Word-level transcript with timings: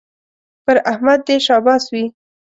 پر 0.65 0.77
احمد 0.91 1.19
دې 1.27 1.35
شاباس 1.45 1.83
وي 1.93 2.05